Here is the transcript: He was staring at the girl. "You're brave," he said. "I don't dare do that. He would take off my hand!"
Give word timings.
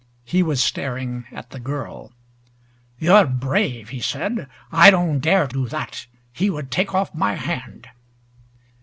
He 0.23 0.41
was 0.41 0.63
staring 0.63 1.25
at 1.31 1.51
the 1.51 1.59
girl. 1.59 2.11
"You're 2.97 3.27
brave," 3.27 3.89
he 3.89 3.99
said. 3.99 4.49
"I 4.71 4.89
don't 4.89 5.19
dare 5.19 5.45
do 5.45 5.67
that. 5.67 6.07
He 6.33 6.49
would 6.49 6.71
take 6.71 6.95
off 6.95 7.13
my 7.13 7.35
hand!" 7.35 7.87